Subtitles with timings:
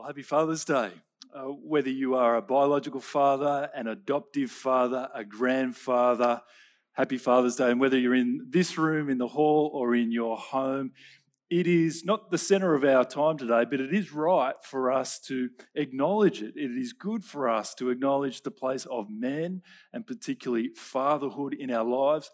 [0.00, 0.92] Well, happy Father's Day.
[1.34, 6.40] Uh, whether you are a biological father, an adoptive father, a grandfather,
[6.94, 7.70] happy Father's Day.
[7.70, 10.92] And whether you're in this room, in the hall, or in your home,
[11.50, 15.20] it is not the center of our time today, but it is right for us
[15.26, 16.54] to acknowledge it.
[16.56, 19.60] It is good for us to acknowledge the place of men
[19.92, 22.30] and particularly fatherhood in our lives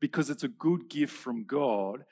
[0.00, 2.06] because it's a good gift from God.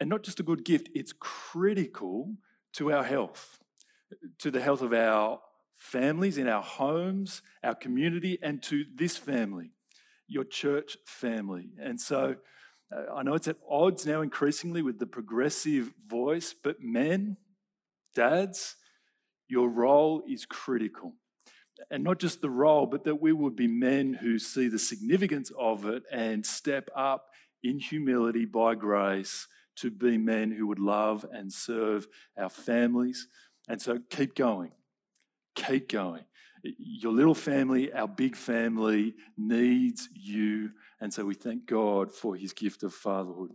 [0.00, 2.36] And not just a good gift, it's critical
[2.72, 3.59] to our health
[4.38, 5.40] to the health of our
[5.76, 9.72] families, in our homes, our community, and to this family,
[10.26, 11.70] your church family.
[11.80, 12.36] And so
[12.94, 17.36] uh, I know it's at odds now increasingly with the progressive voice, but men,
[18.14, 18.76] dads,
[19.48, 21.14] your role is critical.
[21.90, 25.50] And not just the role, but that we would be men who see the significance
[25.58, 27.26] of it and step up
[27.62, 29.46] in humility by grace
[29.76, 33.26] to be men who would love and serve our families,
[33.70, 34.72] and so keep going.
[35.54, 36.24] Keep going.
[36.64, 40.72] Your little family, our big family, needs you.
[41.00, 43.52] And so we thank God for his gift of fatherhood.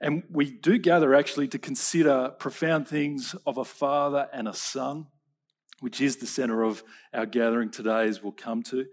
[0.00, 5.08] And we do gather actually to consider profound things of a father and a son,
[5.80, 8.86] which is the center of our gathering today, as we'll come to.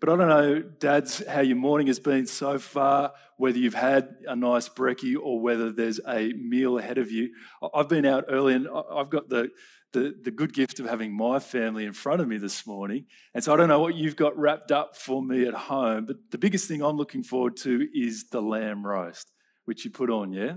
[0.00, 4.16] But I don't know, dads, how your morning has been so far, whether you've had
[4.26, 7.30] a nice brekkie or whether there's a meal ahead of you.
[7.72, 9.50] I've been out early and I've got the
[9.92, 13.06] the, the good gift of having my family in front of me this morning.
[13.34, 16.16] And so I don't know what you've got wrapped up for me at home, but
[16.30, 19.30] the biggest thing I'm looking forward to is the lamb roast,
[19.64, 20.54] which you put on, yeah?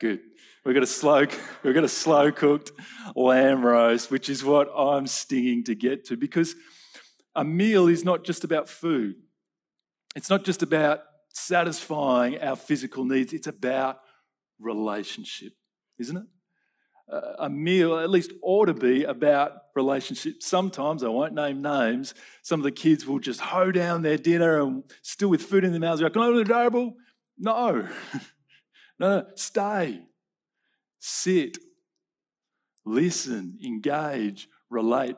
[0.00, 0.20] Good.
[0.64, 1.26] We've got a slow,
[1.62, 2.72] we've got a slow cooked
[3.14, 6.54] lamb roast, which is what I'm stinging to get to because
[7.34, 9.16] a meal is not just about food.
[10.14, 11.00] It's not just about
[11.32, 13.32] satisfying our physical needs.
[13.32, 14.00] It's about
[14.58, 15.52] relationship,
[15.98, 16.24] isn't it?
[17.08, 20.46] A meal at least ought to be about relationships.
[20.46, 24.60] Sometimes, I won't name names, some of the kids will just hoe down their dinner
[24.60, 26.94] and still with food in their mouths, go, Can I have the table?
[27.38, 27.88] No.
[28.98, 30.00] no, no, stay,
[30.98, 31.58] sit,
[32.84, 35.16] listen, engage, relate.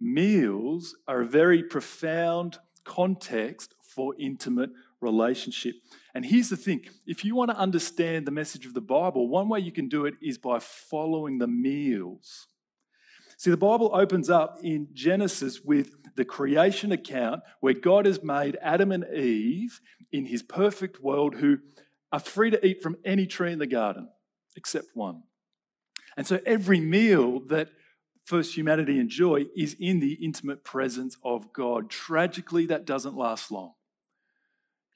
[0.00, 5.74] Meals are a very profound context for intimate relationship.
[6.14, 9.48] And here's the thing if you want to understand the message of the Bible, one
[9.48, 12.46] way you can do it is by following the meals.
[13.36, 18.58] See, the Bible opens up in Genesis with the creation account where God has made
[18.60, 19.80] Adam and Eve
[20.10, 21.58] in his perfect world who
[22.10, 24.08] are free to eat from any tree in the garden
[24.56, 25.22] except one.
[26.16, 27.68] And so every meal that
[28.24, 31.90] first humanity enjoy is in the intimate presence of God.
[31.90, 33.74] Tragically, that doesn't last long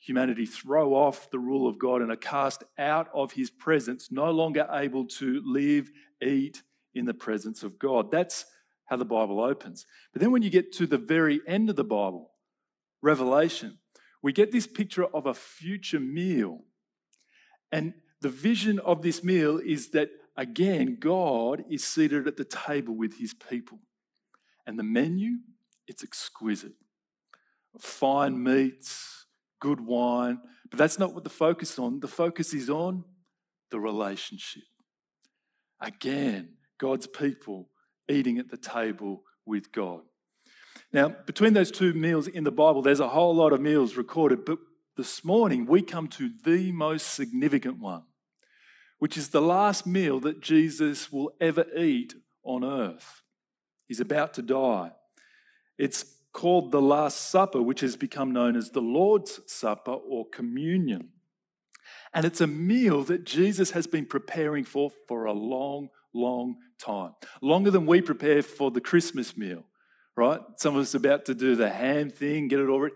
[0.03, 4.31] humanity throw off the rule of God and are cast out of his presence, no
[4.33, 8.11] longer able to live, eat in the presence of God.
[8.11, 8.45] That's
[8.87, 9.87] how the Bible opens.
[10.13, 12.33] But then when you get to the very end of the Bible,
[13.01, 13.79] Revelation,
[14.23, 16.65] we get this picture of a future meal.
[17.71, 22.95] And the vision of this meal is that, again, God is seated at the table
[22.95, 23.79] with his people.
[24.67, 25.39] And the menu,
[25.87, 26.75] it's exquisite.
[27.79, 29.22] Fine meats,
[29.63, 30.41] good wine.
[30.69, 32.01] But that's not what the focus on.
[32.01, 33.05] The focus is on
[33.71, 34.65] the relationship.
[35.81, 37.71] Again, God's people
[38.11, 40.01] eating at the table with God.
[40.93, 44.45] Now, between those two meals in the Bible, there's a whole lot of meals recorded,
[44.45, 44.59] but
[44.97, 48.03] this morning we come to the most significant one,
[48.99, 53.23] which is the last meal that Jesus will ever eat on earth.
[53.87, 54.93] He's about to die.
[55.79, 61.11] It's called the Last Supper, which has become known as the Lord's Supper or communion.
[62.15, 67.13] And it's a meal that Jesus has been preparing for for a long, long time.
[67.41, 69.65] Longer than we prepare for the Christmas meal,
[70.17, 70.41] right?
[70.57, 72.95] Some of us about to do the ham thing, get it all ready.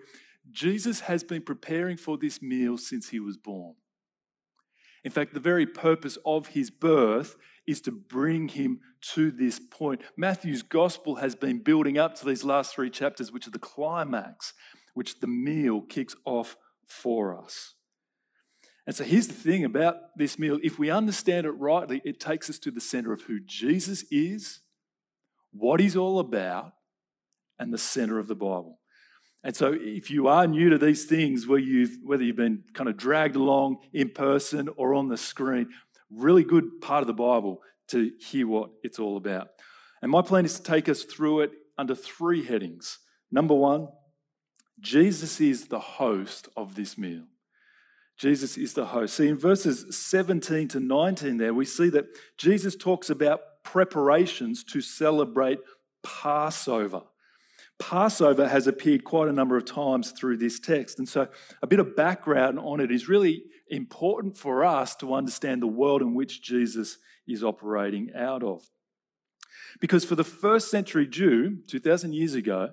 [0.51, 3.75] Jesus has been preparing for this meal since he was born.
[5.03, 7.37] In fact, the very purpose of his birth
[7.67, 8.81] is to bring him
[9.15, 10.03] to this point.
[10.17, 14.53] Matthew's gospel has been building up to these last three chapters, which are the climax,
[14.95, 17.75] which the meal kicks off for us.
[18.87, 22.49] And so here's the thing about this meal if we understand it rightly, it takes
[22.49, 24.61] us to the center of who Jesus is,
[25.53, 26.73] what he's all about,
[27.59, 28.79] and the center of the Bible.
[29.43, 32.91] And so, if you are new to these things, where you've, whether you've been kind
[32.91, 35.69] of dragged along in person or on the screen,
[36.11, 39.49] really good part of the Bible to hear what it's all about.
[40.03, 42.99] And my plan is to take us through it under three headings.
[43.31, 43.89] Number one,
[44.81, 47.25] Jesus is the host of this meal.
[48.19, 49.15] Jesus is the host.
[49.15, 52.07] See, in verses 17 to 19, there we see that
[52.39, 55.59] Jesus talks about preparations to celebrate
[56.03, 57.03] Passover.
[57.79, 60.99] Passover has appeared quite a number of times through this text.
[60.99, 61.29] And so,
[61.63, 66.01] a bit of background on it is really important for us to understand the world
[66.01, 68.63] in which Jesus is operating out of.
[69.81, 72.71] Because for the first century Jew, 2,000 years ago,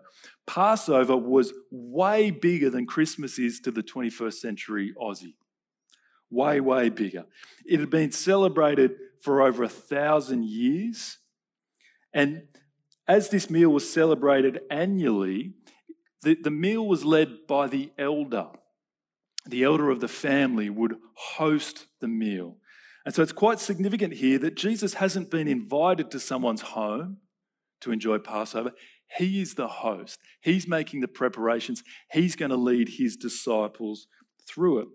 [0.47, 5.35] Passover was way bigger than Christmas is to the 21st century Aussie.
[6.29, 7.25] Way, way bigger.
[7.65, 11.17] It had been celebrated for over a thousand years.
[12.13, 12.43] And
[13.07, 15.53] as this meal was celebrated annually,
[16.21, 18.47] the, the meal was led by the elder.
[19.45, 22.57] The elder of the family would host the meal.
[23.05, 27.17] And so it's quite significant here that Jesus hasn't been invited to someone's home
[27.81, 28.71] to enjoy Passover.
[29.17, 34.07] He is the host, He's making the preparations, He's going to lead His disciples
[34.47, 34.87] through it.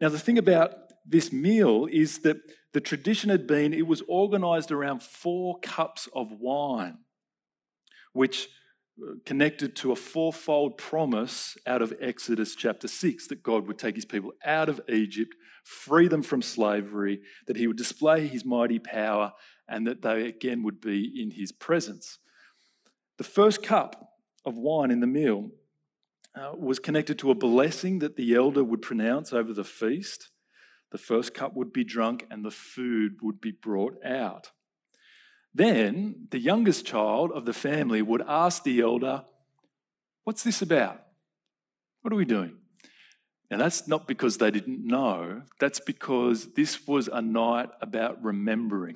[0.00, 0.74] Now, the thing about
[1.06, 2.36] this meal is that
[2.74, 6.98] the tradition had been it was organized around four cups of wine,
[8.12, 8.48] which
[9.00, 13.94] uh, connected to a fourfold promise out of Exodus chapter 6 that God would take
[13.94, 18.80] his people out of Egypt, free them from slavery, that he would display his mighty
[18.80, 19.32] power,
[19.68, 22.18] and that they again would be in his presence.
[23.18, 25.50] The first cup of wine in the meal
[26.34, 30.30] uh, was connected to a blessing that the elder would pronounce over the feast.
[30.94, 34.52] The first cup would be drunk and the food would be brought out.
[35.52, 39.24] Then the youngest child of the family would ask the elder,
[40.22, 41.02] What's this about?
[42.02, 42.58] What are we doing?
[43.50, 48.94] Now, that's not because they didn't know, that's because this was a night about remembering.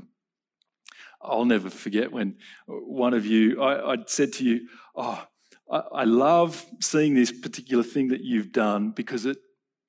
[1.21, 2.37] I'll never forget when
[2.69, 5.27] one of you, I, would said to you, Oh,
[5.69, 9.39] I, I love seeing this particular thing that you've done because it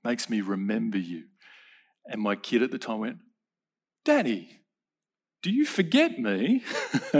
[0.03, 1.25] makes me remember you.
[2.09, 3.17] And my kid at the time went,
[4.03, 4.61] Daddy,
[5.43, 6.63] do you forget me?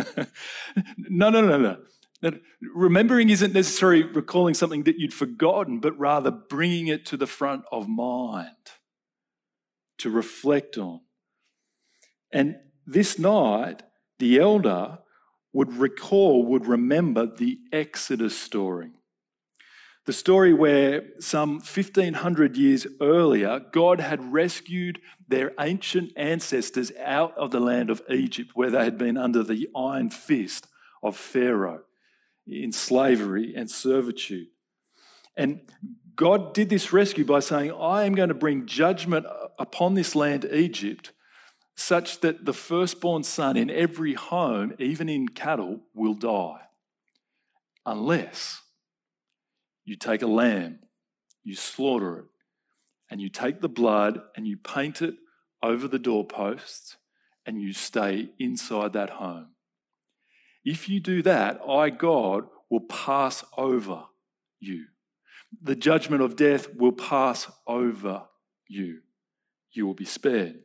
[0.98, 1.78] no, no, no, no.
[2.76, 7.64] Remembering isn't necessarily recalling something that you'd forgotten, but rather bringing it to the front
[7.72, 8.50] of mind
[10.00, 11.02] to reflect on.
[12.34, 13.84] And this night,
[14.18, 15.00] the elder
[15.54, 18.92] would recall, would remember the Exodus story.
[20.06, 27.52] The story where some 1500 years earlier, God had rescued their ancient ancestors out of
[27.52, 30.68] the land of Egypt, where they had been under the iron fist
[31.04, 31.82] of Pharaoh
[32.48, 34.48] in slavery and servitude.
[35.38, 35.62] And
[36.16, 39.26] God did this rescue by saying, I am going to bring judgment
[39.58, 41.14] upon this land, Egypt,
[41.76, 46.62] such that the firstborn son in every home, even in cattle, will die.
[47.86, 48.62] Unless
[49.90, 50.80] you take a lamb,
[51.44, 52.26] you slaughter it,
[53.10, 55.16] and you take the blood and you paint it
[55.64, 56.98] over the doorposts
[57.46, 59.48] and you stay inside that home.
[60.64, 64.04] If you do that, I, God, will pass over
[64.60, 64.86] you.
[65.62, 68.24] The judgment of death will pass over
[68.68, 69.00] you.
[69.72, 70.60] You will be spared.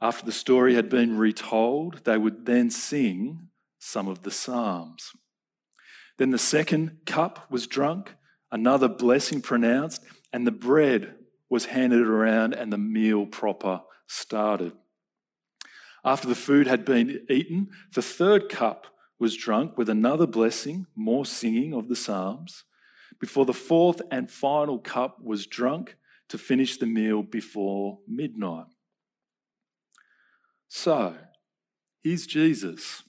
[0.00, 3.48] After the story had been retold, they would then sing
[3.78, 5.12] some of the Psalms.
[6.18, 8.14] Then the second cup was drunk,
[8.50, 11.14] another blessing pronounced, and the bread
[11.48, 14.72] was handed around, and the meal proper started.
[16.04, 18.86] After the food had been eaten, the third cup
[19.18, 22.64] was drunk with another blessing, more singing of the Psalms,
[23.20, 25.96] before the fourth and final cup was drunk
[26.28, 28.66] to finish the meal before midnight.
[30.68, 31.14] So,
[32.02, 33.02] here's Jesus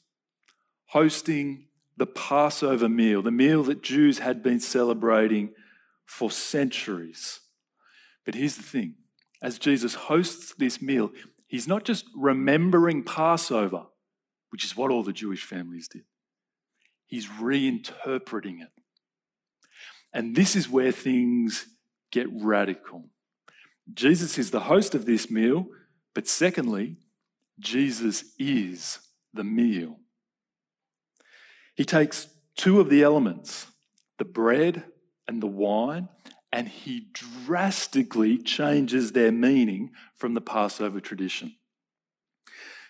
[0.88, 1.66] hosting
[1.98, 5.52] the Passover meal, the meal that Jews had been celebrating
[6.06, 7.40] for centuries.
[8.26, 8.96] But here's the thing
[9.42, 11.12] as Jesus hosts this meal,
[11.48, 13.88] he's not just remembering Passover,
[14.50, 16.04] which is what all the Jewish families did,
[17.08, 18.70] he's reinterpreting it.
[20.14, 21.66] And this is where things
[22.12, 23.10] get radical.
[23.94, 25.68] Jesus is the host of this meal,
[26.14, 26.98] but secondly,
[27.60, 29.00] Jesus is
[29.34, 30.00] the meal.
[31.76, 33.68] He takes two of the elements,
[34.18, 34.84] the bread
[35.28, 36.10] and the wine,
[36.52, 41.56] and he drastically changes their meaning from the Passover tradition.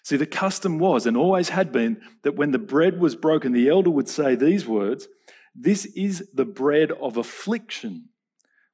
[0.03, 3.69] See, the custom was and always had been that when the bread was broken, the
[3.69, 5.07] elder would say these words
[5.55, 8.09] This is the bread of affliction,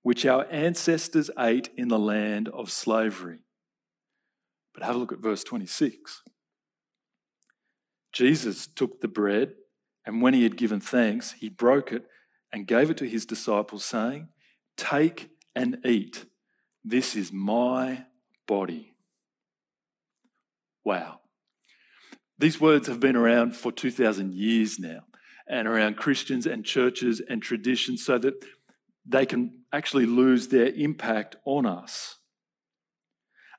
[0.02, 3.40] which our ancestors ate in the land of slavery.
[4.74, 6.24] But have a look at verse 26.
[8.12, 9.54] Jesus took the bread,
[10.10, 12.08] and when he had given thanks, he broke it
[12.52, 14.30] and gave it to his disciples, saying,
[14.76, 16.26] Take and eat.
[16.84, 18.06] This is my
[18.48, 18.96] body.
[20.84, 21.20] Wow.
[22.40, 25.02] These words have been around for 2,000 years now
[25.48, 28.44] and around Christians and churches and traditions so that
[29.06, 32.16] they can actually lose their impact on us.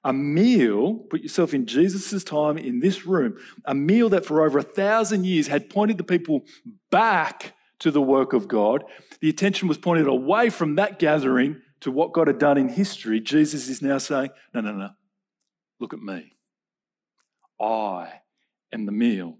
[0.02, 4.58] A meal, put yourself in Jesus' time in this room, a meal that for over
[4.58, 6.44] a thousand years had pointed the people
[6.90, 8.84] back to the work of God.
[9.20, 13.20] The attention was pointed away from that gathering to what God had done in history.
[13.20, 14.90] Jesus is now saying, No, no, no.
[15.80, 16.32] Look at me.
[17.60, 18.12] I
[18.72, 19.36] am the meal.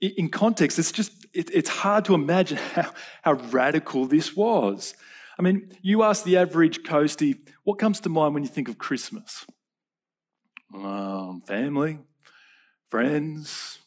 [0.00, 2.92] In context, it's just, it's hard to imagine how,
[3.22, 4.94] how radical this was.
[5.38, 8.78] I mean, you ask the average coastie, what comes to mind when you think of
[8.78, 9.44] Christmas?
[10.72, 11.98] Um, family,
[12.90, 13.78] friends,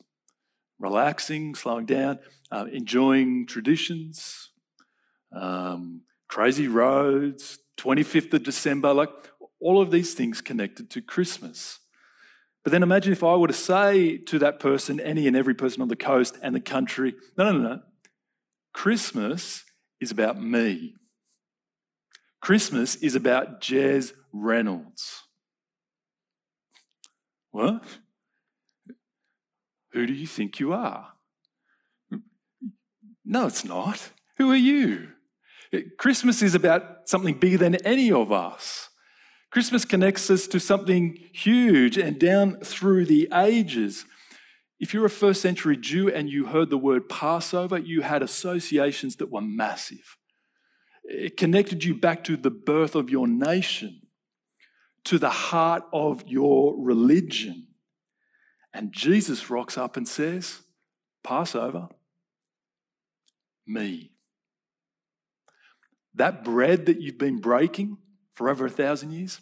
[0.79, 2.19] relaxing, slowing down,
[2.51, 4.49] uh, enjoying traditions,
[5.33, 9.09] um, crazy roads, 25th of December, like
[9.59, 11.79] all of these things connected to Christmas.
[12.63, 15.81] But then imagine if I were to say to that person, any and every person
[15.81, 17.81] on the coast and the country, no, no, no, no.
[18.73, 19.63] Christmas
[20.01, 20.95] is about me.
[22.41, 25.23] Christmas is about Jez Reynolds.
[27.51, 27.83] What?
[29.93, 31.13] Who do you think you are?
[33.25, 34.11] No, it's not.
[34.37, 35.09] Who are you?
[35.97, 38.89] Christmas is about something bigger than any of us.
[39.49, 44.05] Christmas connects us to something huge and down through the ages.
[44.79, 49.15] If you're a first century Jew and you heard the word Passover, you had associations
[49.15, 50.16] that were massive.
[51.07, 54.01] It connected you back to the birth of your nation,
[55.05, 57.67] to the heart of your religion.
[58.73, 60.59] And Jesus rocks up and says,
[61.23, 61.87] Passover,
[63.65, 64.11] me.
[66.13, 67.97] That bread that you've been breaking
[68.35, 69.39] for over a thousand years,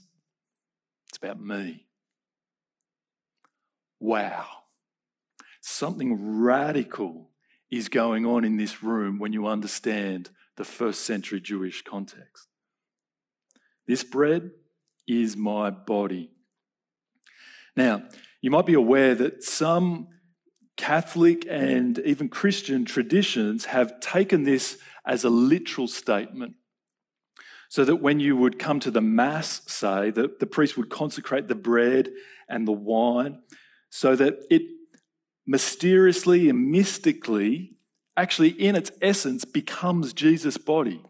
[1.10, 1.88] it's about me.
[4.00, 4.46] Wow.
[5.62, 7.32] Something radical
[7.72, 12.48] is going on in this room when you understand the first century Jewish context.
[13.88, 14.52] This bread
[15.08, 16.32] is my body.
[17.76, 18.04] Now,
[18.42, 20.08] you might be aware that some
[20.78, 26.56] Catholic and even Christian traditions have taken this as a literal statement.
[27.70, 31.48] So that when you would come to the Mass, say, that the priest would consecrate
[31.48, 32.12] the bread
[32.48, 33.42] and the wine
[33.90, 34.62] so that it
[35.46, 37.75] mysteriously and mystically,
[38.18, 41.02] actually in its essence, becomes Jesus' body.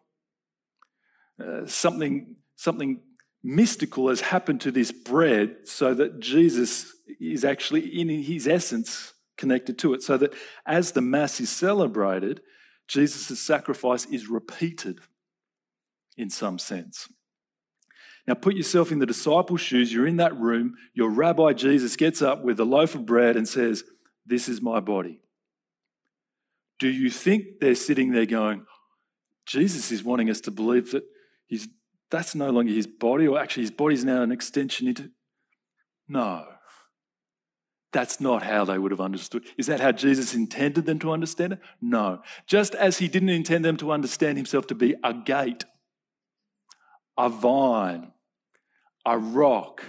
[1.40, 3.02] Uh, something, something
[3.44, 9.78] mystical has happened to this bread so that Jesus is actually, in his essence, connected
[9.80, 10.02] to it.
[10.02, 10.34] So that
[10.66, 12.42] as the Mass is celebrated,
[12.88, 15.00] Jesus' sacrifice is repeated
[16.18, 17.08] in some sense.
[18.28, 19.94] Now, put yourself in the disciples' shoes.
[19.94, 20.76] You're in that room.
[20.94, 23.84] Your rabbi Jesus gets up with a loaf of bread and says,
[24.26, 25.20] This is my body.
[26.80, 28.66] Do you think they're sitting there going,
[29.46, 31.04] Jesus is wanting us to believe that
[31.48, 31.68] he's,
[32.10, 35.12] that's no longer his body, or actually his body is now an extension into.
[36.08, 36.46] No.
[37.94, 39.46] That's not how they would have understood.
[39.58, 41.60] Is that how Jesus intended them to understand it?
[41.82, 42.22] No.
[42.46, 45.64] Just as he didn't intend them to understand himself to be a gate
[47.18, 48.12] a vine,
[49.06, 49.84] a rock,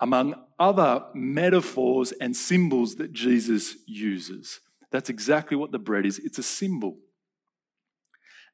[0.00, 4.60] among other metaphors and symbols that Jesus uses.
[4.94, 6.20] That's exactly what the bread is.
[6.20, 6.98] It's a symbol.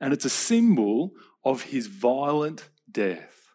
[0.00, 1.10] And it's a symbol
[1.44, 3.50] of his violent death.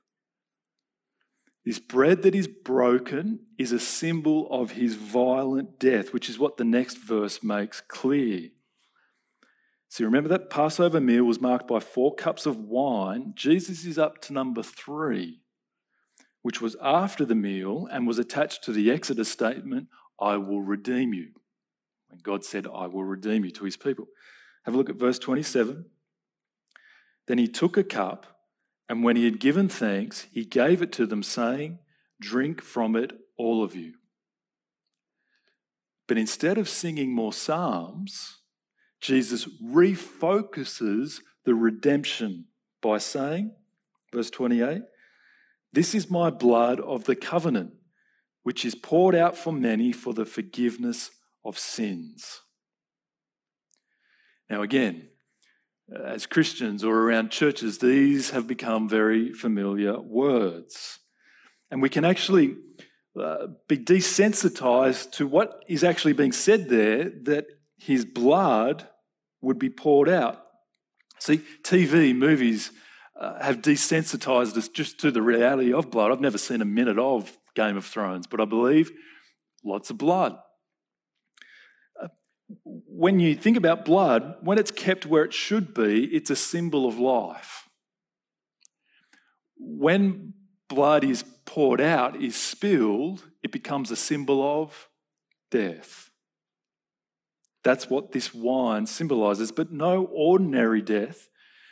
[1.65, 6.57] This bread that is broken is a symbol of his violent death, which is what
[6.57, 8.49] the next verse makes clear.
[9.89, 13.33] So remember that Passover meal was marked by four cups of wine.
[13.35, 15.41] Jesus is up to number three,
[16.43, 19.87] which was after the meal and was attached to the Exodus statement,
[20.19, 21.29] I will redeem you.
[22.25, 24.07] God said, I will redeem you to his people.
[24.63, 25.85] Have a look at verse 27.
[27.27, 28.25] Then he took a cup,
[28.89, 31.77] and when he had given thanks, he gave it to them, saying,
[32.19, 33.93] Drink from it, all of you.
[36.07, 38.39] But instead of singing more psalms,
[38.99, 42.45] Jesus refocuses the redemption
[42.81, 43.51] by saying,
[44.11, 44.81] verse 28,
[45.73, 47.73] This is my blood of the covenant,
[48.41, 51.11] which is poured out for many for the forgiveness
[51.45, 52.41] of sins.
[54.49, 55.09] Now, again,
[55.93, 60.99] as Christians or around churches, these have become very familiar words.
[61.69, 62.55] And we can actually
[63.19, 67.45] uh, be desensitized to what is actually being said there that
[67.77, 68.87] his blood
[69.41, 70.41] would be poured out.
[71.19, 72.71] See, TV, movies
[73.19, 76.11] uh, have desensitized us just to the reality of blood.
[76.11, 78.91] I've never seen a minute of Game of Thrones, but I believe
[79.63, 80.37] lots of blood.
[82.63, 86.87] When you think about blood, when it's kept where it should be, it's a symbol
[86.87, 87.67] of life.
[89.57, 90.33] When
[90.67, 94.89] blood is poured out, is spilled, it becomes a symbol of
[95.49, 96.11] death.
[97.63, 101.29] That's what this wine symbolizes, but no ordinary death,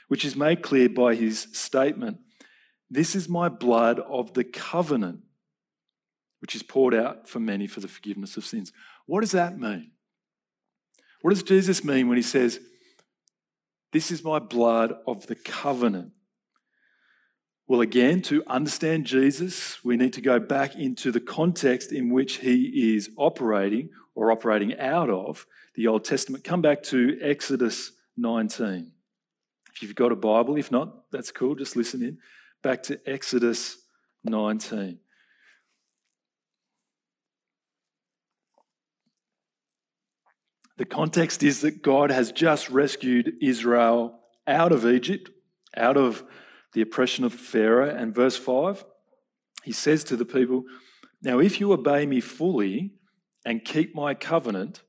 [0.07, 2.17] which is made clear by his statement
[2.89, 5.21] This is my blood of the covenant,
[6.41, 8.71] which is poured out for many for the forgiveness of sins.
[9.05, 9.91] What does that mean?
[11.23, 12.59] What does Jesus mean when he says,
[13.93, 16.11] This is my blood of the covenant?
[17.65, 22.39] Well, again, to understand Jesus, we need to go back into the context in which
[22.39, 26.43] he is operating or operating out of the Old Testament.
[26.43, 28.91] Come back to Exodus 19.
[29.73, 32.17] If you've got a Bible, if not, that's cool, just listen in.
[32.61, 33.77] Back to Exodus
[34.25, 34.99] 19.
[40.77, 45.29] The context is that God has just rescued Israel out of Egypt,
[45.77, 46.23] out of
[46.73, 47.89] the oppression of Pharaoh.
[47.89, 48.83] And verse 5,
[49.63, 50.63] he says to the people,
[51.21, 52.93] Now, if you obey me fully
[53.45, 54.81] and keep my covenant,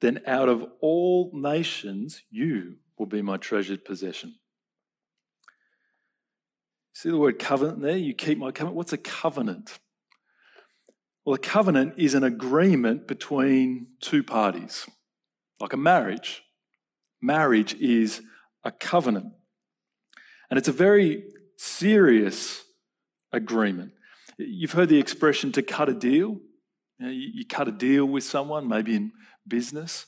[0.00, 4.34] then out of all nations you will be my treasured possession.
[6.94, 7.96] See the word covenant there?
[7.96, 8.76] You keep my covenant.
[8.76, 9.78] What's a covenant?
[11.24, 14.86] Well, a covenant is an agreement between two parties,
[15.60, 16.42] like a marriage.
[17.20, 18.22] Marriage is
[18.64, 19.32] a covenant.
[20.50, 21.24] And it's a very
[21.56, 22.62] serious
[23.32, 23.92] agreement.
[24.38, 26.38] You've heard the expression to cut a deal.
[26.98, 29.12] You, know, you, cut a deal with someone, maybe in
[29.46, 30.06] business.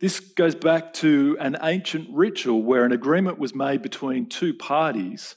[0.00, 5.36] This goes back to an ancient ritual where an agreement was made between two parties.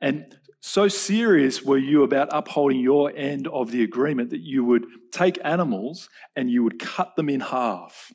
[0.00, 4.86] And so serious were you about upholding your end of the agreement that you would
[5.12, 8.12] take animals and you would cut them in half.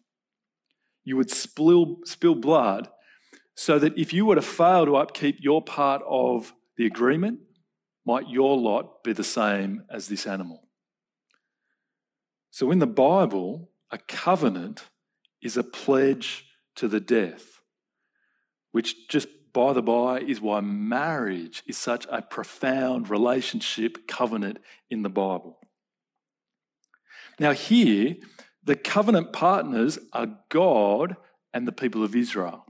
[1.04, 2.90] You would spill, spill blood
[3.56, 7.40] so that if you were to fail to upkeep your part of the agreement,
[8.06, 10.68] might your lot be the same as this animal?
[12.50, 14.90] So in the Bible, a covenant
[15.42, 17.62] is a pledge to the death,
[18.72, 24.60] which just by the by is why marriage is such a profound relationship covenant
[24.90, 25.60] in the Bible.
[27.40, 28.16] Now, here,
[28.64, 31.16] the covenant partners are God
[31.54, 32.66] and the people of Israel.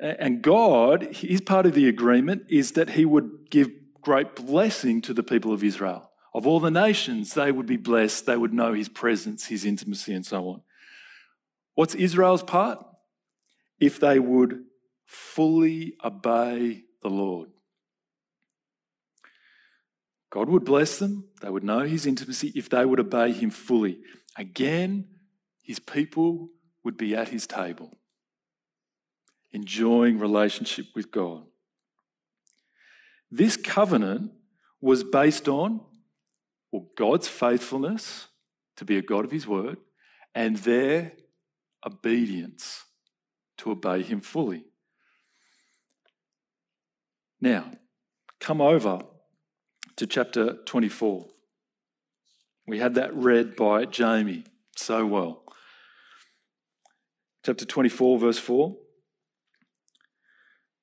[0.00, 3.70] And God, his part of the agreement is that he would give
[4.02, 6.10] great blessing to the people of Israel.
[6.34, 10.12] Of all the nations, they would be blessed, they would know his presence, his intimacy,
[10.12, 10.62] and so on.
[11.74, 12.84] What's Israel's part?
[13.78, 14.64] If they would
[15.06, 17.50] fully obey the Lord.
[20.34, 24.00] God would bless them, they would know his intimacy if they would obey him fully.
[24.36, 25.06] Again,
[25.62, 26.48] his people
[26.82, 27.96] would be at his table,
[29.52, 31.44] enjoying relationship with God.
[33.30, 34.32] This covenant
[34.80, 35.80] was based on
[36.72, 38.26] well, God's faithfulness
[38.76, 39.76] to be a God of His word
[40.34, 41.12] and their
[41.86, 42.82] obedience
[43.58, 44.64] to obey Him fully.
[47.40, 47.70] Now,
[48.40, 48.98] come over
[49.96, 51.26] to chapter 24.
[52.66, 54.44] We had that read by Jamie
[54.76, 55.42] so well.
[57.44, 58.76] Chapter 24, verse 4.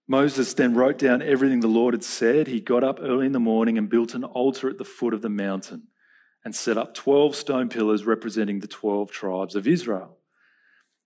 [0.08, 2.48] Moses then wrote down everything the Lord had said.
[2.48, 5.22] He got up early in the morning and built an altar at the foot of
[5.22, 5.88] the mountain
[6.44, 10.18] and set up 12 stone pillars representing the 12 tribes of Israel.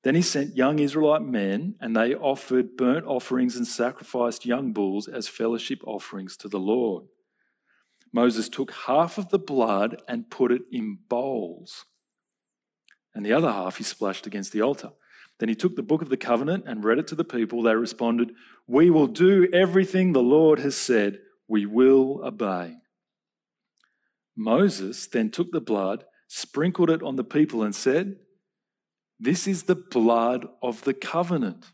[0.04, 5.08] Then he sent young Israelite men, and they offered burnt offerings and sacrificed young bulls
[5.08, 7.06] as fellowship offerings to the Lord.
[8.15, 11.84] Moses took half of the blood and put it in bowls,
[13.13, 14.91] and the other half he splashed against the altar.
[15.38, 17.62] Then he took the book of the covenant and read it to the people.
[17.62, 18.32] They responded,
[18.67, 21.19] We will do everything the Lord has said.
[21.49, 22.78] We will obey.
[24.34, 28.15] Moses then took the blood, sprinkled it on the people, and said,
[29.19, 31.65] This is the blood of the covenant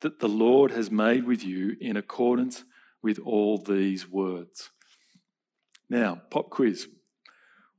[0.00, 2.64] that the Lord has made with you in accordance
[3.00, 4.70] with all these words.
[5.92, 6.88] Now, pop quiz.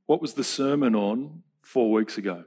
[0.06, 2.44] What was the sermon on four weeks ago?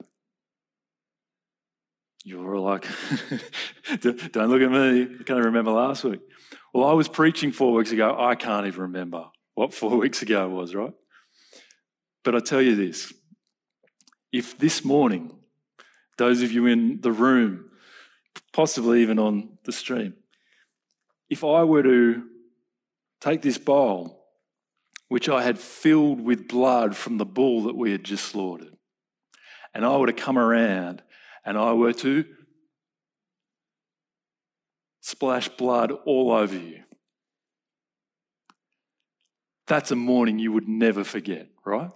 [2.23, 2.87] You were like,
[3.99, 5.17] don't look at me.
[5.19, 6.21] I can't remember last week.
[6.73, 8.15] Well, I was preaching four weeks ago.
[8.17, 9.25] I can't even remember
[9.55, 10.93] what four weeks ago was, right?
[12.23, 13.11] But I tell you this
[14.31, 15.37] if this morning,
[16.17, 17.71] those of you in the room,
[18.53, 20.13] possibly even on the stream,
[21.29, 22.23] if I were to
[23.19, 24.16] take this bowl
[25.07, 28.75] which I had filled with blood from the bull that we had just slaughtered,
[29.73, 31.01] and I were to come around
[31.45, 32.25] and I were to
[35.01, 36.83] splash blood all over you.
[39.67, 41.91] That's a morning you would never forget, right?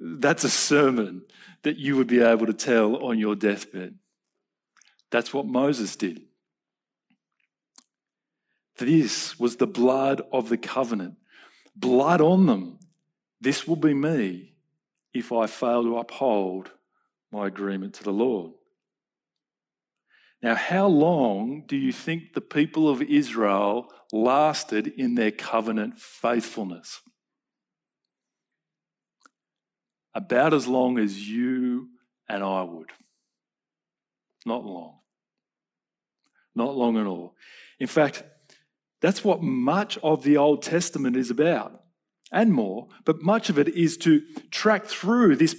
[0.00, 1.22] That's a sermon
[1.62, 3.98] that you would be able to tell on your deathbed.
[5.10, 6.22] That's what Moses did.
[8.84, 11.14] This was the blood of the covenant.
[11.76, 12.80] Blood on them.
[13.40, 14.54] This will be me
[15.14, 16.72] if I fail to uphold
[17.30, 18.52] my agreement to the Lord.
[20.42, 27.00] Now, how long do you think the people of Israel lasted in their covenant faithfulness?
[30.12, 31.88] About as long as you
[32.28, 32.90] and I would.
[34.44, 34.98] Not long.
[36.56, 37.36] Not long at all.
[37.78, 38.24] In fact,
[39.02, 41.82] that's what much of the Old Testament is about,
[42.30, 42.88] and more.
[43.04, 45.54] But much of it is to track through this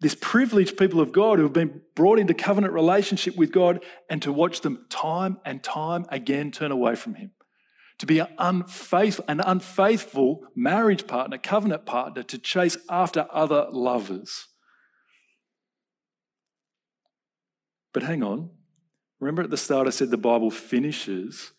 [0.00, 4.22] this privileged people of God who have been brought into covenant relationship with God and
[4.22, 7.32] to watch them time and time again turn away from Him.
[7.98, 14.46] To be an unfaithful, an unfaithful marriage partner, covenant partner, to chase after other lovers.
[17.92, 18.50] But hang on.
[19.18, 21.50] Remember at the start, I said the Bible finishes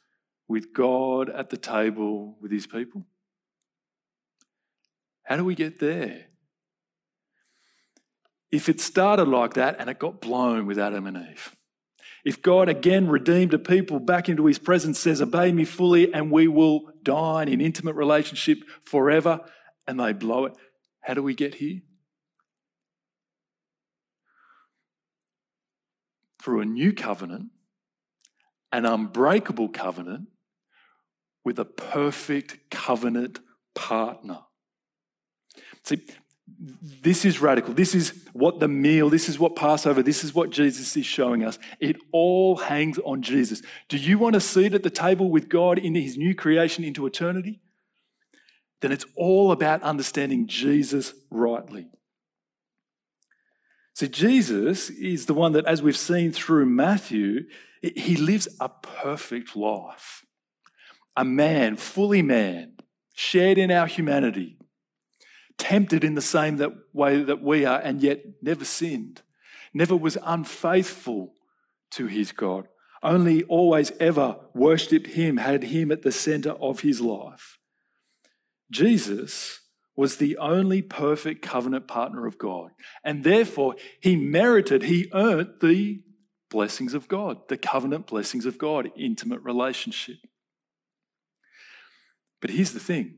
[0.50, 3.06] with God at the table with His people?
[5.24, 6.26] How do we get there?
[8.52, 11.56] if it started like that and it got blown with Adam and Eve.
[12.26, 16.32] If God again redeemed a people back into his presence, says, Obey me fully, and
[16.32, 19.40] we will dine in intimate relationship forever,
[19.88, 20.54] and they blow it,
[21.02, 21.82] how do we get here?
[26.42, 27.52] Through a new covenant,
[28.72, 30.28] an unbreakable covenant
[31.44, 33.40] with a perfect covenant
[33.74, 34.40] partner.
[35.84, 36.02] See,
[37.02, 37.74] this is radical.
[37.74, 41.44] This is what the meal, this is what Passover, this is what Jesus is showing
[41.44, 41.60] us.
[41.80, 43.62] It all hangs on Jesus.
[43.88, 47.06] Do you want to sit at the table with God in his new creation into
[47.06, 47.62] eternity?
[48.82, 51.88] Then it's all about understanding Jesus rightly.
[53.94, 57.42] See, Jesus is the one that, as we've seen through Matthew,
[57.82, 60.26] he lives a perfect life.
[61.20, 62.78] A man, fully man,
[63.14, 64.60] shared in our humanity
[65.60, 69.22] tempted in the same that way that we are, and yet never sinned,
[69.74, 71.34] never was unfaithful
[71.92, 72.68] to his God,
[73.04, 77.58] only always ever worshipped him, had him at the center of his life.
[78.72, 79.60] Jesus
[79.96, 82.72] was the only perfect covenant partner of God,
[83.04, 86.02] and therefore he merited, he earned the
[86.50, 90.18] blessings of God, the covenant blessings of God, intimate relationship.
[92.42, 93.16] But here's the thing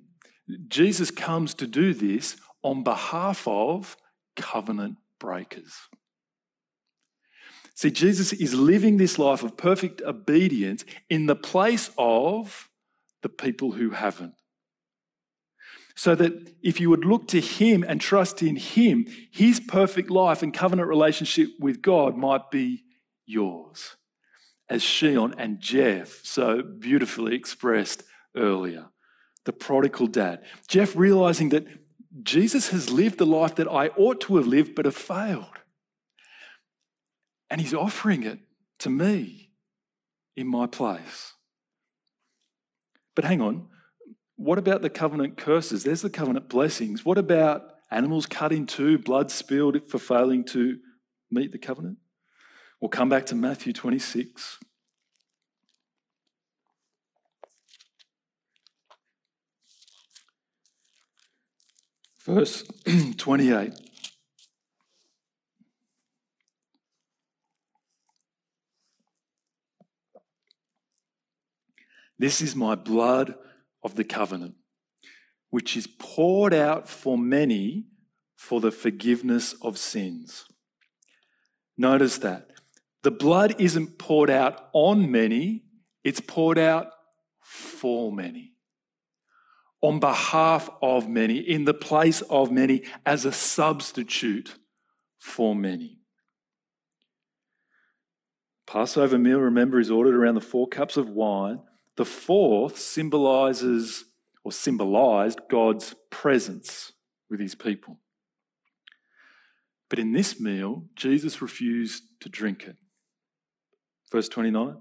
[0.68, 3.96] Jesus comes to do this on behalf of
[4.36, 5.74] covenant breakers.
[7.76, 12.70] See, Jesus is living this life of perfect obedience in the place of
[13.22, 14.34] the people who haven't.
[15.96, 20.42] So that if you would look to Him and trust in Him, His perfect life
[20.42, 22.84] and covenant relationship with God might be
[23.26, 23.98] yours.
[24.70, 28.04] As Shion and Jeff so beautifully expressed
[28.36, 28.88] earlier
[29.46, 30.44] the prodigal dad.
[30.68, 31.66] Jeff realizing that
[32.24, 35.46] Jesus has lived the life that I ought to have lived but have failed.
[37.50, 38.40] And he's offering it
[38.80, 39.52] to me
[40.36, 41.34] in my place.
[43.16, 43.68] But hang on,
[44.36, 45.84] what about the covenant curses?
[45.84, 47.06] There's the covenant blessings.
[47.06, 50.80] What about animals cut in two, blood spilled for failing to
[51.30, 51.98] meet the covenant?
[52.80, 54.60] We'll come back to Matthew 26.
[62.26, 62.64] Verse
[63.18, 63.74] 28.
[72.20, 73.34] This is my blood
[73.84, 74.54] of the covenant,
[75.50, 77.88] which is poured out for many
[78.36, 80.46] for the forgiveness of sins.
[81.76, 82.52] Notice that.
[83.02, 85.64] The blood isn't poured out on many,
[86.04, 86.92] it's poured out
[87.40, 88.51] for many
[89.82, 94.56] on behalf of many, in the place of many, as a substitute
[95.18, 96.00] for many.
[98.68, 101.62] Passover meal, remember, is ordered around the four cups of wine.
[101.98, 104.06] The fourth symbolizes
[104.44, 106.94] or symbolized God's presence
[107.30, 108.00] with his people.
[109.90, 112.78] But in this meal, Jesus refused to drink it.
[114.12, 114.78] Verse 29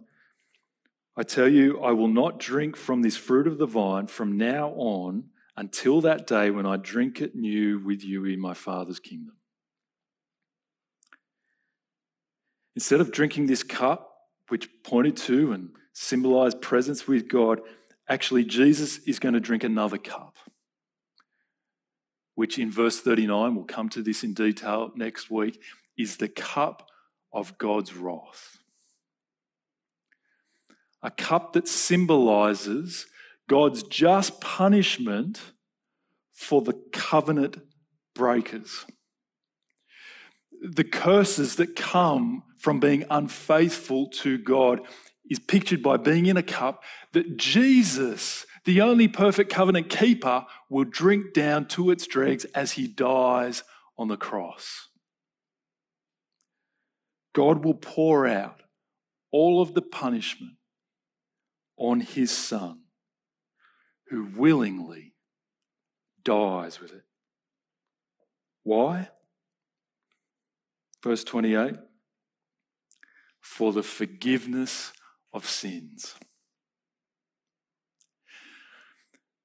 [1.17, 4.71] I tell you, I will not drink from this fruit of the vine from now
[4.71, 5.25] on
[5.57, 9.35] until that day when I drink it new with you in my Father's kingdom.
[12.77, 14.11] Instead of drinking this cup,
[14.49, 17.61] which pointed to and symbolized presence with God,
[18.09, 20.37] actually, Jesus is going to drink another cup,
[22.37, 25.61] which in verse 39, we'll come to this in detail next week,
[25.99, 26.89] is the cup
[27.33, 28.60] of God's wrath.
[31.03, 33.07] A cup that symbolizes
[33.49, 35.41] God's just punishment
[36.33, 37.59] for the covenant
[38.15, 38.85] breakers.
[40.63, 44.81] The curses that come from being unfaithful to God
[45.29, 46.83] is pictured by being in a cup
[47.13, 52.87] that Jesus, the only perfect covenant keeper, will drink down to its dregs as he
[52.87, 53.63] dies
[53.97, 54.89] on the cross.
[57.33, 58.63] God will pour out
[59.31, 60.53] all of the punishment
[61.81, 62.83] on his son,
[64.09, 65.15] who willingly
[66.23, 67.03] dies with it.
[68.63, 69.09] Why?
[71.03, 71.75] Verse 28
[73.41, 74.93] For the forgiveness
[75.33, 76.15] of sins.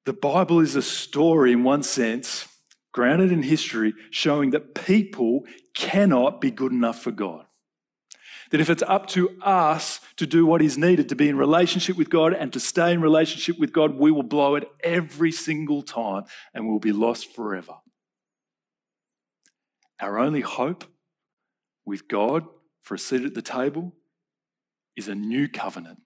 [0.05, 2.47] The Bible is a story, in one sense,
[2.91, 7.45] grounded in history, showing that people cannot be good enough for God.
[8.55, 11.97] That if it's up to us to do what is needed to be in relationship
[11.97, 15.81] with God and to stay in relationship with God, we will blow it every single
[15.81, 17.73] time and we'll be lost forever.
[19.99, 20.85] Our only hope
[21.85, 22.45] with God
[22.81, 23.93] for a seat at the table
[24.95, 25.99] is a new covenant.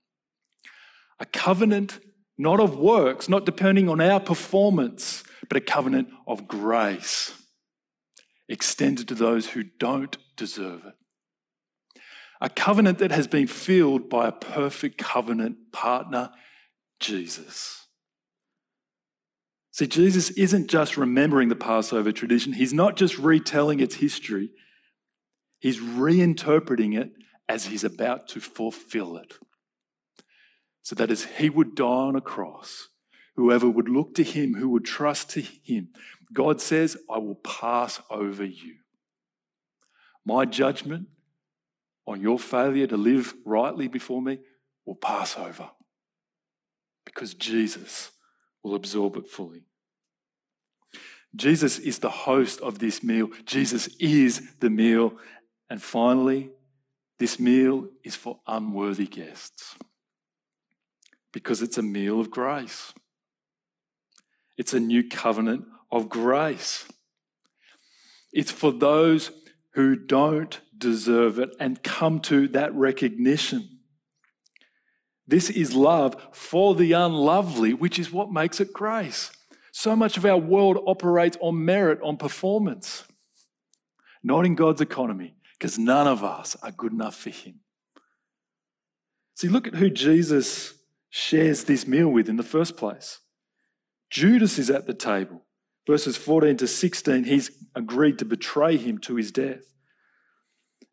[1.19, 1.99] A covenant
[2.35, 7.31] not of works, not depending on our performance, but a covenant of grace
[8.47, 10.95] extended to those who don't deserve it.
[12.41, 16.31] A covenant that has been filled by a perfect covenant partner,
[16.99, 17.87] Jesus.
[19.71, 24.51] See, Jesus isn't just remembering the Passover tradition, he's not just retelling its history,
[25.59, 27.11] he's reinterpreting it
[27.47, 29.33] as he's about to fulfill it.
[30.81, 32.87] So that as he would die on a cross,
[33.35, 35.89] whoever would look to him, who would trust to him,
[36.33, 38.75] God says, I will pass over you.
[40.25, 41.07] My judgment
[42.09, 44.39] on your failure to live rightly before me
[44.83, 45.69] will pass over
[47.05, 48.09] because Jesus
[48.63, 49.61] will absorb it fully.
[51.35, 53.29] Jesus is the host of this meal.
[53.45, 55.13] Jesus is the meal.
[55.69, 56.49] And finally,
[57.19, 59.75] this meal is for unworthy guests
[61.31, 62.91] because it's a meal of grace.
[64.57, 66.87] It's a new covenant of grace.
[68.33, 69.29] It's for those
[69.73, 73.79] who don't deserve it and come to that recognition.
[75.27, 79.31] This is love for the unlovely, which is what makes it grace.
[79.71, 83.03] So much of our world operates on merit, on performance,
[84.23, 87.59] not in God's economy, because none of us are good enough for Him.
[89.35, 90.73] See, look at who Jesus
[91.09, 93.19] shares this meal with in the first place.
[94.09, 95.43] Judas is at the table.
[95.87, 99.63] Verses 14 to 16, he's agreed to betray him to his death.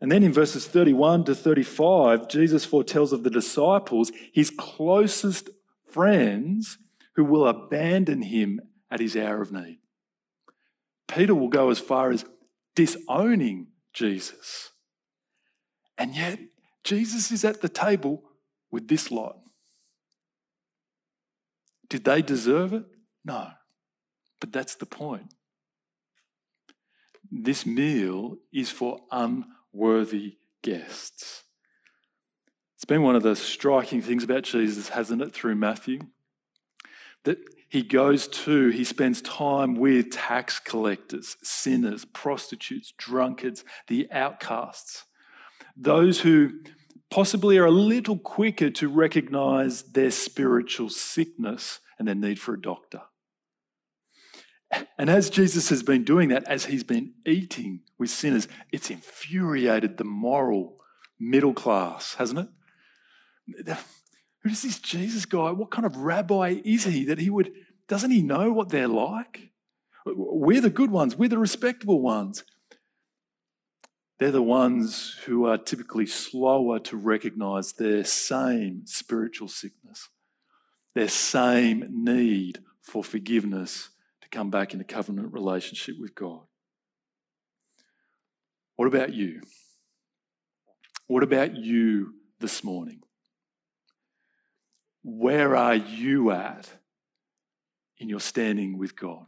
[0.00, 5.48] And then in verses 31 to 35, Jesus foretells of the disciples, his closest
[5.88, 6.78] friends,
[7.14, 9.78] who will abandon him at his hour of need.
[11.08, 12.26] Peter will go as far as
[12.74, 14.70] disowning Jesus.
[15.96, 16.38] And yet,
[16.84, 18.22] Jesus is at the table
[18.70, 19.38] with this lot.
[21.88, 22.84] Did they deserve it?
[23.24, 23.48] No.
[24.40, 25.32] But that's the point.
[27.30, 31.44] This meal is for unbelievers worthy guests.
[32.76, 36.00] It's been one of the striking things about Jesus, hasn't it, through Matthew?
[37.24, 45.04] That he goes to, he spends time with tax collectors, sinners, prostitutes, drunkards, the outcasts,
[45.76, 46.50] those who
[47.10, 52.60] possibly are a little quicker to recognize their spiritual sickness and their need for a
[52.60, 53.02] doctor.
[54.98, 59.96] And as Jesus has been doing that, as he's been eating with sinners, it's infuriated
[59.96, 60.78] the moral
[61.18, 62.48] middle class, hasn't
[63.58, 63.76] it?
[64.42, 65.50] Who is this Jesus guy?
[65.50, 67.52] What kind of rabbi is he that he would,
[67.88, 69.52] doesn't he know what they're like?
[70.04, 72.44] We're the good ones, we're the respectable ones.
[74.18, 80.08] They're the ones who are typically slower to recognize their same spiritual sickness,
[80.94, 83.90] their same need for forgiveness
[84.26, 86.42] to come back in a covenant relationship with God.
[88.76, 89.40] What about you?
[91.06, 93.00] What about you this morning?
[95.08, 96.68] where are you at
[97.98, 99.24] in your standing with God?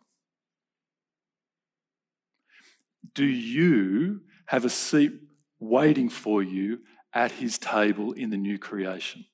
[3.14, 5.12] Do you have a seat
[5.60, 6.80] waiting for you
[7.14, 9.24] at his table in the new creation?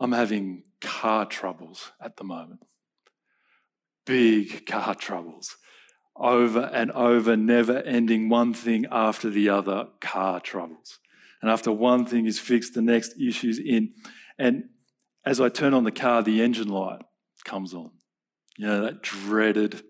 [0.00, 2.60] I'm having car troubles at the moment.
[4.06, 5.56] Big car troubles.
[6.16, 10.98] Over and over, never ending one thing after the other, car troubles.
[11.40, 13.94] And after one thing is fixed, the next issue's in.
[14.38, 14.64] And
[15.24, 17.00] as I turn on the car, the engine light
[17.44, 17.90] comes on.
[18.58, 19.82] You know, that dreaded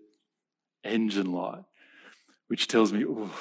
[0.83, 1.63] engine light,
[2.47, 3.31] which tells me, oh,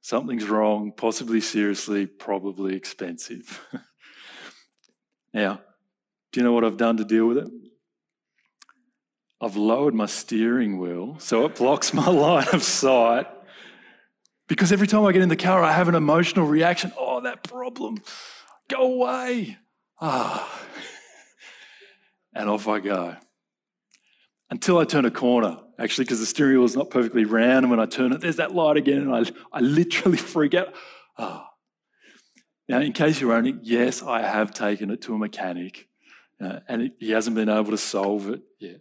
[0.00, 3.66] something's wrong, possibly seriously, probably expensive.
[5.34, 5.60] now,
[6.36, 7.48] do you know what I've done to deal with it?
[9.40, 13.26] I've lowered my steering wheel so it blocks my line of sight.
[14.46, 16.92] Because every time I get in the car, I have an emotional reaction.
[16.98, 18.02] Oh, that problem,
[18.68, 19.56] go away.
[19.98, 20.46] Ah.
[22.34, 23.16] And off I go.
[24.50, 27.64] Until I turn a corner, actually, because the steering wheel is not perfectly round.
[27.64, 29.10] And when I turn it, there's that light again.
[29.10, 29.22] And I,
[29.54, 30.74] I literally freak out.
[31.16, 31.48] Ah.
[32.68, 35.88] Now, in case you're wondering, yes, I have taken it to a mechanic.
[36.42, 38.80] Uh, and he hasn't been able to solve it yet.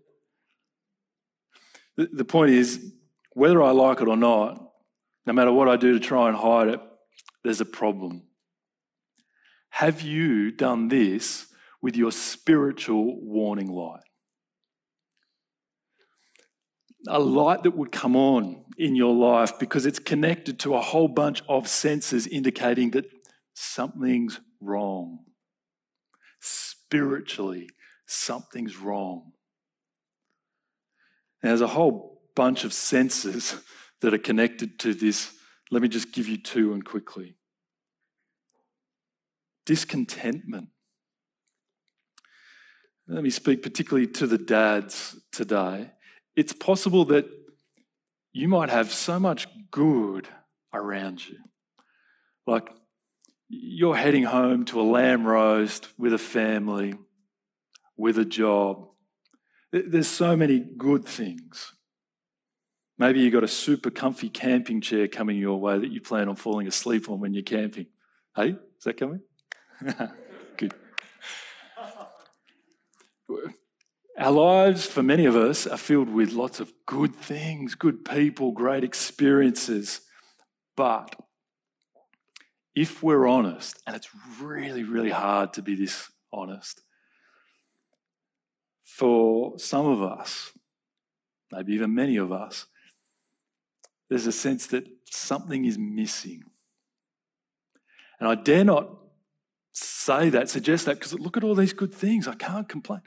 [1.97, 2.93] The, the point is,
[3.31, 4.61] whether I like it or not,
[5.25, 6.79] no matter what I do to try and hide it,
[7.43, 8.23] there's a problem.
[9.69, 11.47] Have you done this
[11.81, 14.03] with your spiritual warning light?
[17.07, 21.07] A light that would come on in your life because it's connected to a whole
[21.07, 23.05] bunch of senses indicating that
[23.53, 25.24] something's wrong
[26.95, 27.69] spiritually,
[28.05, 29.33] something's wrong.
[31.41, 33.55] And there's a whole bunch of senses
[34.01, 35.33] that are connected to this.
[35.71, 37.35] Let me just give you two and quickly.
[39.65, 40.69] Discontentment.
[43.07, 45.91] Let me speak particularly to the dads today.
[46.35, 47.25] It's possible that
[48.31, 50.27] you might have so much good
[50.73, 51.37] around you.
[52.47, 52.69] Like
[53.47, 56.95] you're heading home to a lamb roast with a family,
[57.95, 58.87] with a job.
[59.71, 61.73] There's so many good things.
[62.97, 66.35] Maybe you've got a super comfy camping chair coming your way that you plan on
[66.35, 67.87] falling asleep on when you're camping.
[68.35, 69.21] Hey, is that coming?
[70.57, 70.73] good.
[74.17, 78.53] Our lives, for many of us, are filled with lots of good things, good people,
[78.53, 80.01] great experiences.
[80.77, 81.15] But
[82.75, 84.09] if we're honest, and it's
[84.39, 86.81] really, really hard to be this honest,
[88.83, 90.51] for some of us,
[91.51, 92.65] maybe even many of us,
[94.09, 96.43] there's a sense that something is missing.
[98.19, 98.89] And I dare not
[99.71, 102.27] say that, suggest that, because look at all these good things.
[102.27, 103.01] I can't complain.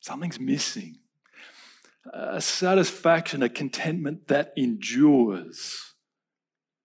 [0.00, 0.98] Something's missing.
[2.12, 5.93] A satisfaction, a contentment that endures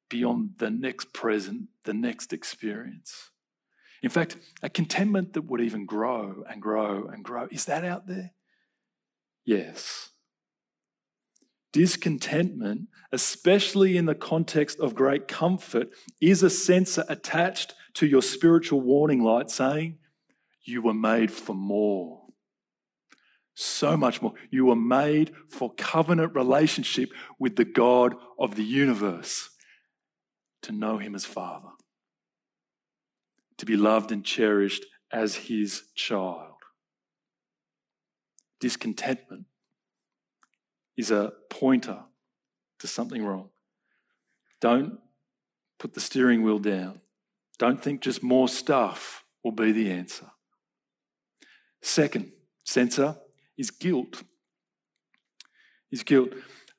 [0.10, 3.30] beyond the next present, the next experience.
[4.02, 7.48] In fact, a contentment that would even grow and grow and grow.
[7.52, 8.32] Is that out there?
[9.45, 10.10] Yes.
[11.72, 18.82] Discontentment, especially in the context of great comfort, is a sensor attached to your spiritual
[18.82, 20.00] warning light saying,
[20.63, 22.22] You were made for more.
[23.54, 24.34] So much more.
[24.50, 29.50] You were made for covenant relationship with the God of the universe
[30.63, 31.69] to know him as Father,
[33.58, 36.56] to be loved and cherished as his child.
[38.60, 39.45] Discontentment
[40.98, 42.00] is a pointer
[42.80, 43.50] to something wrong.
[44.60, 45.00] Don't
[45.78, 47.00] put the steering wheel down.
[47.58, 50.28] Don't think just more stuff will be the answer.
[51.82, 52.32] Second
[52.65, 53.17] sensor
[53.58, 54.24] is guilt.
[55.91, 56.30] Is guilt.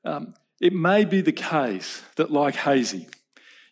[0.05, 3.09] Um, it may be the case that, like Hazy,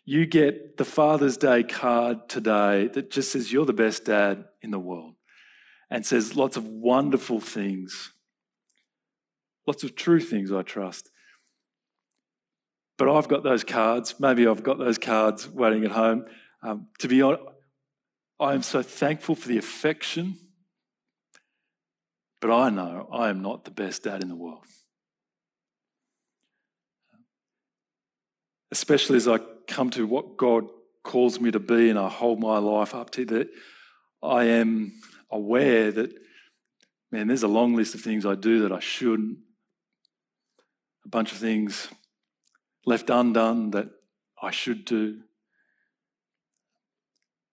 [0.09, 4.71] you get the Father's Day card today that just says you're the best dad in
[4.71, 5.13] the world
[5.91, 8.11] and says lots of wonderful things,
[9.67, 11.11] lots of true things, I trust.
[12.97, 14.15] But I've got those cards.
[14.19, 16.25] Maybe I've got those cards waiting at home.
[16.63, 17.43] Um, to be honest,
[18.39, 20.39] I am so thankful for the affection,
[22.41, 24.65] but I know I am not the best dad in the world.
[28.71, 29.37] Especially as I
[29.69, 30.65] come to what God
[31.03, 33.49] calls me to be and I hold my life up to, that
[34.21, 34.93] I am
[35.31, 36.11] aware that,
[37.11, 39.37] man, there's a long list of things I do that I shouldn't,
[41.05, 41.87] a bunch of things
[42.85, 43.89] left undone that
[44.41, 45.21] I should do.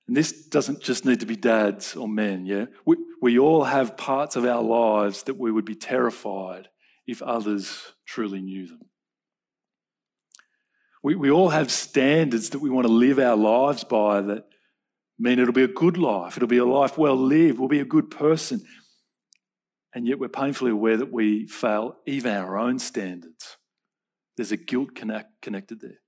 [0.08, 2.66] And this doesn't just need to be dads or men, yeah?
[2.84, 6.68] We, we all have parts of our lives that we would be terrified
[7.06, 8.85] if others truly knew them.
[11.06, 14.42] We, we all have standards that we want to live our lives by that
[15.16, 17.84] mean it'll be a good life, it'll be a life well lived, we'll be a
[17.84, 18.64] good person.
[19.94, 23.56] And yet we're painfully aware that we fail even our own standards.
[24.36, 26.00] There's a guilt connect, connected there.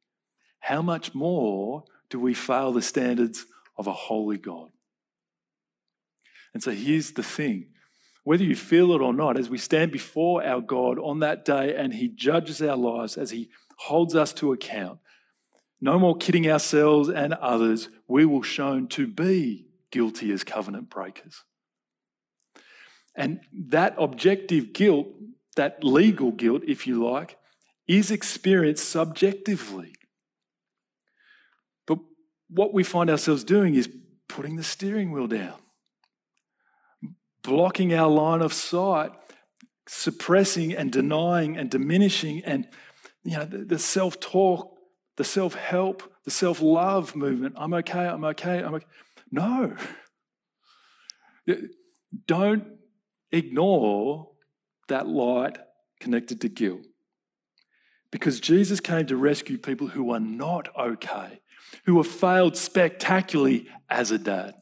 [0.59, 3.47] How much more do we fail the standards
[3.77, 4.71] of a holy God?
[6.55, 7.69] And so here's the thing
[8.25, 11.77] whether you feel it or not, as we stand before our God on that day
[11.77, 13.49] and He judges our lives, as He
[13.79, 14.99] holds us to account,
[15.81, 21.45] no more kidding ourselves and others, we will shown to be guilty as covenant breakers.
[23.15, 25.09] And that objective guilt,
[25.57, 27.37] that legal guilt, if you like,
[27.87, 29.95] is experienced subjectively.
[31.87, 31.99] But
[32.49, 33.89] what we find ourselves doing is
[34.29, 35.59] putting the steering wheel down
[37.49, 39.11] blocking our line of sight,
[39.87, 42.69] suppressing and denying and diminishing, and
[43.29, 44.77] you know the, the self-talk,
[45.17, 47.55] the self-help, the self-love movement.
[47.57, 48.07] I'm okay.
[48.07, 48.63] I'm okay.
[48.63, 48.87] I'm okay.
[49.31, 49.77] No.
[52.27, 52.65] Don't
[53.33, 54.31] ignore
[54.89, 55.59] that light
[56.01, 56.83] connected to guilt.
[58.11, 61.41] Because Jesus came to rescue people who are not okay,
[61.85, 64.55] who have failed spectacularly as a dad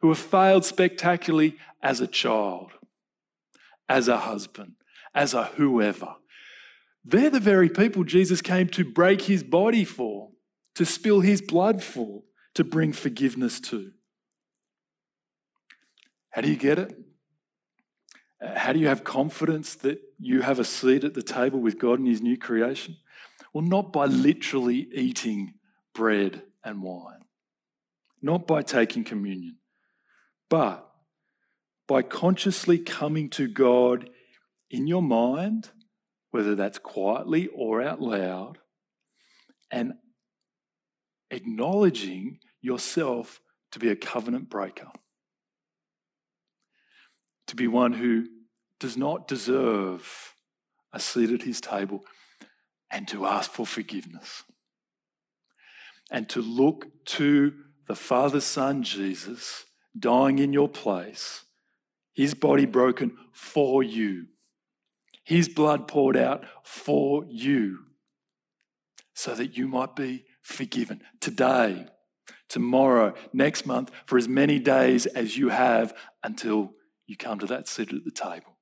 [0.00, 2.72] who have failed spectacularly as a child,
[3.88, 4.74] as a husband,
[5.14, 6.14] as a whoever.
[7.08, 10.28] They're the very people Jesus came to break his body for,
[10.74, 13.92] to spill his blood for, to bring forgiveness to.
[16.28, 16.94] How do you get it?
[18.42, 21.78] Uh, how do you have confidence that you have a seat at the table with
[21.78, 22.98] God in his new creation?
[23.54, 25.54] Well, not by literally eating
[25.94, 27.24] bread and wine,
[28.20, 29.56] not by taking communion,
[30.50, 30.86] but
[31.86, 34.10] by consciously coming to God
[34.70, 35.70] in your mind,
[36.30, 38.58] whether that's quietly or out loud,
[39.70, 39.94] and
[41.30, 43.40] acknowledging yourself
[43.72, 44.88] to be a covenant breaker,
[47.46, 48.26] to be one who
[48.80, 50.34] does not deserve
[50.92, 52.04] a seat at his table,
[52.90, 54.44] and to ask for forgiveness,
[56.10, 57.52] and to look to
[57.86, 59.64] the Father, Son, Jesus
[59.98, 61.44] dying in your place,
[62.14, 64.26] his body broken for you,
[65.28, 67.80] his blood poured out for you,
[69.12, 71.84] so that you might be forgiven today,
[72.48, 75.92] tomorrow, next month, for as many days as you have
[76.24, 76.72] until
[77.06, 78.56] you come to that seat at the table.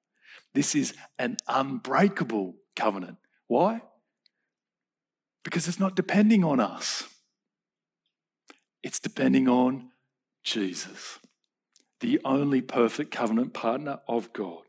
[0.55, 3.19] This is an unbreakable covenant.
[3.47, 3.83] Why?
[5.45, 7.05] Because it's not depending on us,
[8.83, 9.91] it's depending on
[10.43, 11.21] Jesus
[12.01, 14.66] the only perfect covenant partner of God.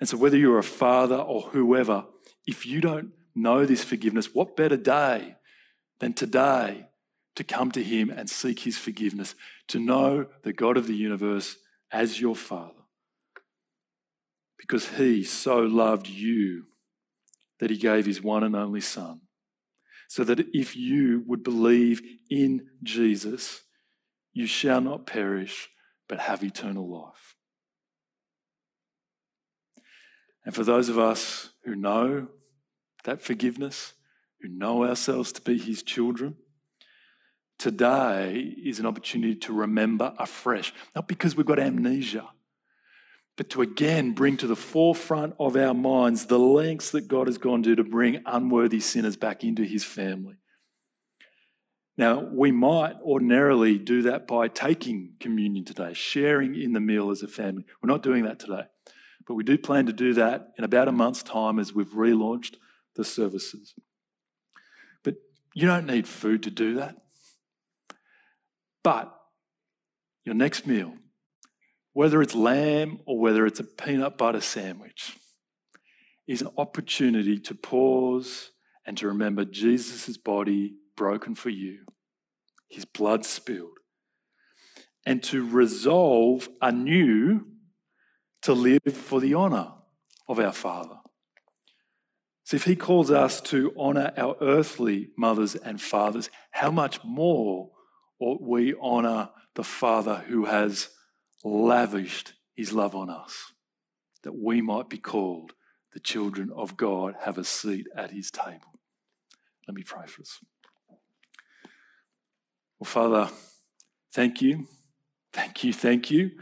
[0.00, 2.06] And so, whether you're a father or whoever,
[2.46, 5.36] if you don't know this forgiveness, what better day
[6.00, 6.86] than today
[7.36, 9.34] to come to Him and seek His forgiveness,
[9.68, 11.56] to know the God of the universe
[11.92, 12.72] as your Father?
[14.58, 16.64] Because He so loved you
[17.60, 19.20] that He gave His one and only Son,
[20.08, 23.60] so that if you would believe in Jesus,
[24.32, 25.68] you shall not perish,
[26.08, 27.36] but have eternal life.
[30.50, 32.26] And for those of us who know
[33.04, 33.92] that forgiveness,
[34.40, 36.34] who know ourselves to be his children,
[37.56, 42.30] today is an opportunity to remember afresh, not because we've got amnesia,
[43.36, 47.38] but to again bring to the forefront of our minds the lengths that God has
[47.38, 50.34] gone to to bring unworthy sinners back into his family.
[51.96, 57.22] Now, we might ordinarily do that by taking communion today, sharing in the meal as
[57.22, 57.64] a family.
[57.80, 58.64] We're not doing that today,
[59.30, 62.56] but we do plan to do that in about a month's time as we've relaunched
[62.96, 63.74] the services.
[65.04, 65.14] But
[65.54, 66.96] you don't need food to do that.
[68.82, 69.14] But
[70.24, 70.94] your next meal,
[71.92, 75.16] whether it's lamb or whether it's a peanut butter sandwich,
[76.26, 78.50] is an opportunity to pause
[78.84, 81.84] and to remember Jesus' body broken for you,
[82.68, 83.78] his blood spilled,
[85.06, 87.46] and to resolve anew
[88.42, 89.72] to live for the honour
[90.28, 90.96] of our Father.
[92.44, 97.70] So, if he calls us to honour our earthly mothers and fathers, how much more
[98.18, 100.88] ought we honour the Father who has
[101.44, 103.52] lavished his love on us,
[104.22, 105.52] that we might be called
[105.92, 108.80] the children of God, have a seat at his table?
[109.68, 110.40] Let me pray for us.
[112.78, 113.30] Well, Father,
[114.12, 114.66] thank you,
[115.32, 116.32] thank you, thank you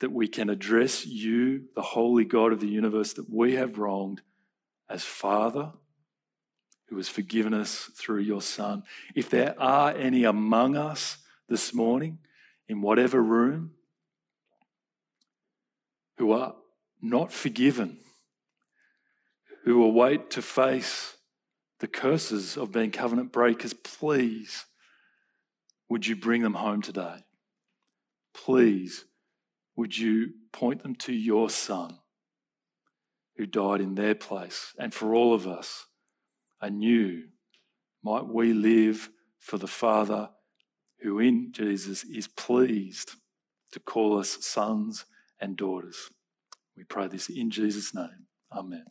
[0.00, 4.22] that we can address you, the holy God of the universe, that we have wronged
[4.88, 5.72] as Father
[6.90, 8.82] who has forgiven us through your Son.
[9.14, 12.18] If there are any among us this morning,
[12.68, 13.72] in whatever room,
[16.18, 16.54] who are
[17.00, 17.98] not forgiven,
[19.64, 21.16] who await to face
[21.78, 24.66] the curses of being covenant breakers, please,
[25.88, 27.24] would you bring them home today?
[28.34, 29.04] Please,
[29.80, 31.96] would you point them to your Son
[33.36, 35.86] who died in their place and for all of us
[36.60, 37.22] anew?
[38.04, 39.08] Might we live
[39.38, 40.28] for the Father
[41.00, 43.12] who in Jesus is pleased
[43.72, 45.06] to call us sons
[45.40, 46.10] and daughters.
[46.76, 48.26] We pray this in Jesus' name.
[48.52, 48.84] Amen.